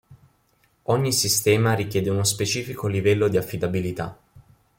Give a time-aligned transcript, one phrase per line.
[0.85, 4.17] Ogni sistema richiede uno specifico livello di affidabilità.